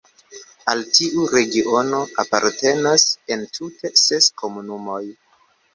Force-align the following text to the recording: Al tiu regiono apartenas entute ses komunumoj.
Al 0.71 0.79
tiu 0.99 1.25
regiono 1.33 2.01
apartenas 2.25 3.07
entute 3.39 3.95
ses 4.07 4.35
komunumoj. 4.45 5.03